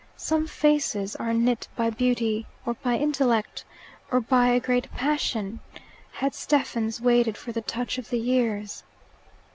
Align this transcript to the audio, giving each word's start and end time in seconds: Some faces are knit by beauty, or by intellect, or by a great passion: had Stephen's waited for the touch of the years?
Some 0.17 0.47
faces 0.47 1.15
are 1.17 1.31
knit 1.31 1.67
by 1.75 1.91
beauty, 1.91 2.47
or 2.65 2.73
by 2.73 2.95
intellect, 2.97 3.63
or 4.11 4.19
by 4.19 4.47
a 4.47 4.59
great 4.59 4.91
passion: 4.93 5.59
had 6.13 6.33
Stephen's 6.33 6.99
waited 6.99 7.37
for 7.37 7.51
the 7.51 7.61
touch 7.61 7.99
of 7.99 8.09
the 8.09 8.17
years? 8.17 8.81